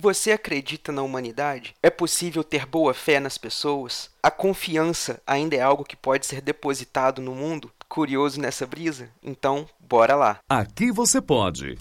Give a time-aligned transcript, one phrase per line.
[0.00, 1.74] Você acredita na humanidade?
[1.82, 4.08] É possível ter boa fé nas pessoas?
[4.22, 7.70] A confiança ainda é algo que pode ser depositado no mundo?
[7.86, 9.10] Curioso nessa brisa?
[9.22, 10.38] Então, bora lá.
[10.48, 11.76] Aqui você pode.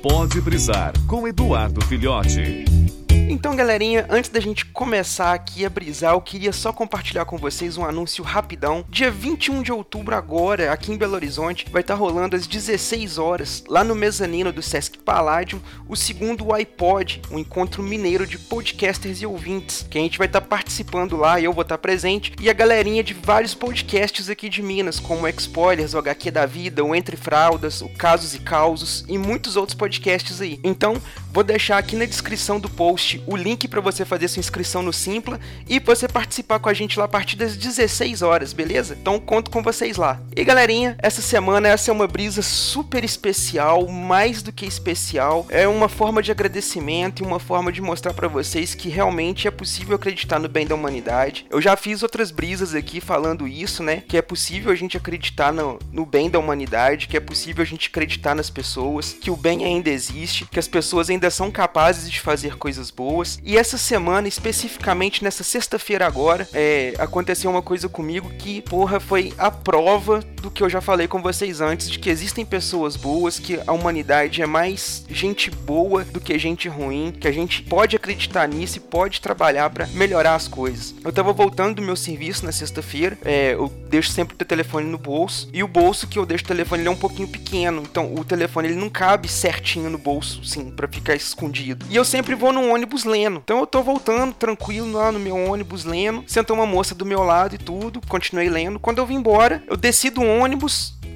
[0.00, 2.85] Pode brisar com Eduardo Filhote.
[3.28, 7.76] Então, galerinha, antes da gente começar aqui a brisar, eu queria só compartilhar com vocês
[7.76, 8.84] um anúncio rapidão.
[8.88, 13.18] Dia 21 de outubro, agora, aqui em Belo Horizonte, vai estar tá rolando às 16
[13.18, 19.20] horas, lá no mezanino do Sesc Palladium, o segundo iPod, um encontro mineiro de podcasters
[19.20, 22.32] e ouvintes, que a gente vai estar tá participando lá, eu vou estar tá presente,
[22.40, 26.46] e a galerinha de vários podcasts aqui de Minas, como o Spoilers, o HQ da
[26.46, 30.60] Vida, o Entre Fraldas, o Casos e Causos e muitos outros podcasts aí.
[30.62, 30.94] Então,
[31.36, 34.90] vou deixar aqui na descrição do post o link para você fazer sua inscrição no
[34.90, 38.96] Simpla e você participar com a gente lá a partir das 16 horas, beleza?
[38.98, 40.18] Então conto com vocês lá.
[40.34, 45.44] E galerinha, essa semana essa é uma brisa super especial, mais do que especial.
[45.50, 49.50] É uma forma de agradecimento e uma forma de mostrar para vocês que realmente é
[49.50, 51.44] possível acreditar no bem da humanidade.
[51.50, 54.02] Eu já fiz outras brisas aqui falando isso, né?
[54.08, 57.66] Que é possível a gente acreditar no, no bem da humanidade, que é possível a
[57.66, 62.10] gente acreditar nas pessoas, que o bem ainda existe, que as pessoas ainda são capazes
[62.10, 63.38] de fazer coisas boas boas.
[63.44, 69.32] E essa semana, especificamente nessa sexta-feira agora, é, aconteceu uma coisa comigo que, porra, foi
[69.38, 73.38] a prova do que eu já falei com vocês antes, de que existem pessoas boas,
[73.38, 77.96] que a humanidade é mais gente boa do que gente ruim, que a gente pode
[77.96, 80.94] acreditar nisso e pode trabalhar para melhorar as coisas.
[81.04, 84.98] Eu tava voltando do meu serviço na sexta-feira, é, eu deixo sempre o telefone no
[84.98, 88.14] bolso, e o bolso que eu deixo o telefone ele é um pouquinho pequeno, então
[88.14, 91.84] o telefone ele não cabe certinho no bolso, sim, para ficar escondido.
[91.90, 93.40] E eu sempre vou ônibus ônibus lendo.
[93.42, 96.24] Então eu tô voltando tranquilo lá no meu ônibus lendo.
[96.26, 98.00] Sentou uma moça do meu lado e tudo.
[98.08, 98.78] Continuei lendo.
[98.78, 100.35] Quando eu vim embora, eu desci do ônibus.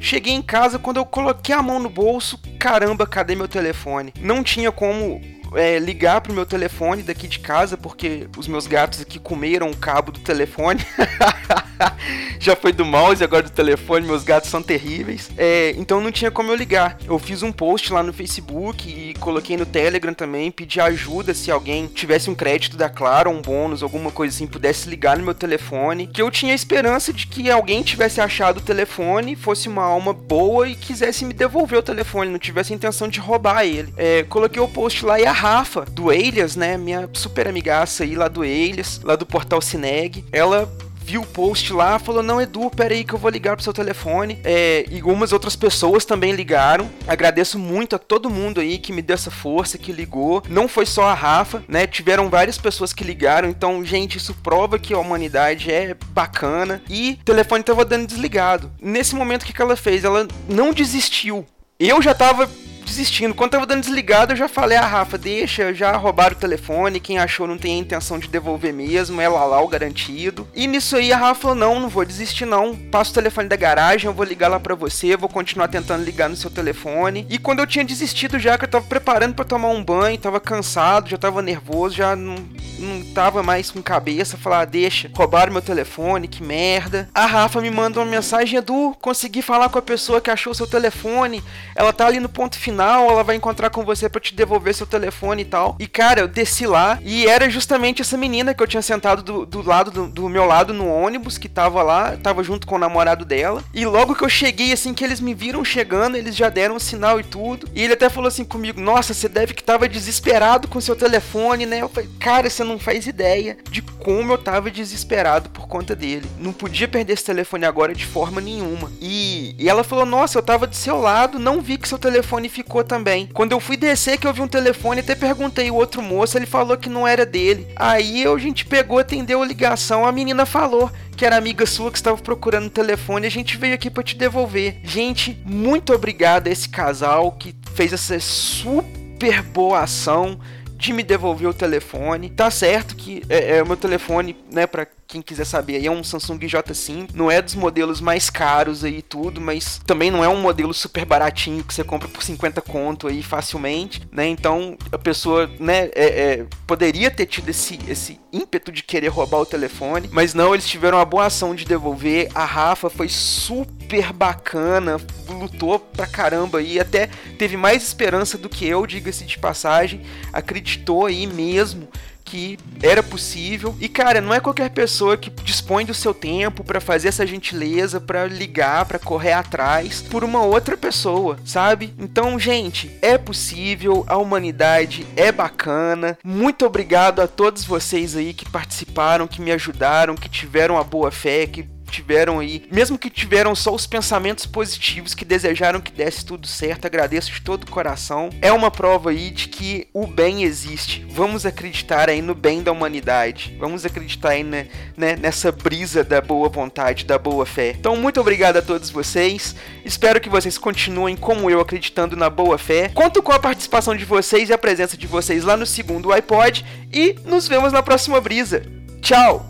[0.01, 4.15] Cheguei em casa, quando eu coloquei a mão no bolso, caramba, cadê meu telefone?
[4.19, 5.21] Não tinha como
[5.55, 9.77] é, ligar pro meu telefone daqui de casa, porque os meus gatos aqui comeram o
[9.77, 10.81] cabo do telefone.
[12.41, 15.31] Já foi do mouse, agora do telefone, meus gatos são terríveis.
[15.37, 16.97] É, então não tinha como eu ligar.
[17.07, 21.51] Eu fiz um post lá no Facebook e coloquei no Telegram também, pedi ajuda se
[21.51, 25.35] alguém tivesse um crédito da Claro, um bônus, alguma coisa assim, pudesse ligar no meu
[25.35, 26.07] telefone.
[26.07, 30.67] Que eu tinha esperança de que alguém tivesse achado o telefone, fosse uma alma boa
[30.67, 33.93] e quisesse me devolver o telefone, não tivesse intenção de roubar ele.
[33.99, 38.15] É, coloquei o post lá e a Rafa, do Elias, né, minha super amigaça aí
[38.15, 40.67] lá do Elias, lá do portal Cineg, ela
[41.03, 44.39] viu o post lá, falou: Não, Edu, peraí que eu vou ligar pro seu telefone.
[44.45, 46.89] É, e algumas outras pessoas também ligaram.
[47.07, 50.43] Agradeço muito a todo mundo aí que me deu essa força, que ligou.
[50.49, 51.87] Não foi só a Rafa, né?
[51.87, 53.49] Tiveram várias pessoas que ligaram.
[53.49, 56.83] Então, gente, isso prova que a humanidade é bacana.
[56.89, 58.71] E o telefone tava dando desligado.
[58.81, 60.05] Nesse momento, o que, que ela fez?
[60.05, 61.45] Ela não desistiu.
[61.79, 62.49] Eu já tava
[62.91, 63.35] desistindo.
[63.35, 67.19] Quando tava dando desligado, eu já falei, ah, Rafa, deixa, já roubaram o telefone, quem
[67.19, 70.47] achou não tem a intenção de devolver mesmo, é lá lá o garantido.
[70.55, 73.57] E nisso aí a Rafa falou, não, não vou desistir não, passa o telefone da
[73.57, 77.27] garagem, eu vou ligar lá pra você, vou continuar tentando ligar no seu telefone.
[77.31, 80.41] E quando eu tinha desistido já, que eu tava preparando para tomar um banho, tava
[80.41, 82.37] cansado, já tava nervoso, já não,
[82.79, 87.09] não tava mais com cabeça, falar, ah, deixa, roubaram meu telefone, que merda.
[87.15, 90.67] A Rafa me manda uma mensagem, Edu, consegui falar com a pessoa que achou seu
[90.67, 91.43] telefone,
[91.75, 94.75] ela tá ali no ponto final final ela vai encontrar com você para te devolver
[94.75, 95.77] seu telefone e tal.
[95.79, 99.45] E cara, eu desci lá e era justamente essa menina que eu tinha sentado do,
[99.45, 102.79] do lado do, do, meu lado no ônibus que tava lá, tava junto com o
[102.79, 103.63] namorado dela.
[103.75, 106.81] E logo que eu cheguei, assim que eles me viram chegando, eles já deram um
[106.81, 107.69] sinal e tudo.
[107.75, 111.67] E ele até falou assim comigo: Nossa, você deve que tava desesperado com seu telefone,
[111.67, 111.83] né?
[111.83, 116.27] Eu falei: Cara, você não faz ideia de como eu tava desesperado por conta dele.
[116.39, 118.91] Não podia perder esse telefone agora de forma nenhuma.
[119.01, 122.49] E, e ela falou: Nossa, eu tava do seu lado, não vi que seu telefone
[122.49, 123.29] ficou ficou também.
[123.35, 126.47] Quando eu fui descer, que eu vi um telefone, até perguntei o outro moço, ele
[126.47, 127.67] falou que não era dele.
[127.75, 131.99] Aí a gente pegou, atendeu a ligação, a menina falou que era amiga sua que
[131.99, 134.79] estava procurando o telefone, a gente veio aqui para te devolver.
[134.85, 140.39] Gente, muito obrigado a esse casal que fez essa super boa ação
[140.77, 142.31] de me devolver o telefone.
[142.31, 145.91] Tá certo que é, é o meu telefone, né, para quem quiser saber, aí é
[145.91, 147.11] um Samsung J5.
[147.13, 151.05] Não é dos modelos mais caros aí tudo, mas também não é um modelo super
[151.05, 154.29] baratinho que você compra por 50 conto aí facilmente, né?
[154.29, 159.41] Então a pessoa, né, é, é, poderia ter tido esse, esse ímpeto de querer roubar
[159.41, 162.29] o telefone, mas não, eles tiveram a boa ação de devolver.
[162.33, 164.99] A Rafa foi super bacana,
[165.29, 170.03] lutou pra caramba e até teve mais esperança do que eu, diga-se de passagem,
[170.33, 171.89] acreditou aí mesmo
[172.31, 173.77] que era possível.
[173.81, 178.01] E cara, não é qualquer pessoa que dispõe do seu tempo para fazer essa gentileza,
[178.01, 181.93] para ligar, para correr atrás por uma outra pessoa, sabe?
[181.99, 186.17] Então, gente, é possível, a humanidade é bacana.
[186.23, 191.11] Muito obrigado a todos vocês aí que participaram, que me ajudaram, que tiveram a boa
[191.11, 196.25] fé, que tiveram aí, mesmo que tiveram só os pensamentos positivos que desejaram que desse
[196.25, 198.31] tudo certo, agradeço de todo o coração.
[198.41, 201.05] É uma prova aí de que o bem existe.
[201.11, 203.57] Vamos acreditar aí no bem da humanidade.
[203.59, 207.75] Vamos acreditar aí né, né, nessa brisa da boa vontade, da boa fé.
[207.79, 209.55] Então, muito obrigado a todos vocês.
[209.85, 212.89] Espero que vocês continuem como eu acreditando na boa fé.
[212.89, 216.65] Conto com a participação de vocês e a presença de vocês lá no segundo iPod
[216.93, 218.63] e nos vemos na próxima brisa.
[219.01, 219.50] Tchau!